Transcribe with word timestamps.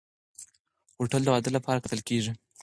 هوټل 0.97 1.21
د 1.23 1.27
واده 1.33 1.49
لپاره 1.57 1.81
کتل 1.83 1.99
کېږي. 2.09 2.31